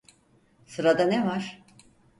[0.65, 1.61] Sırada ne var?